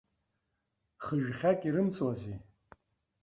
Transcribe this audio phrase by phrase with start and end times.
[1.03, 2.35] Хы-жәхьак ирымҵуазеи?!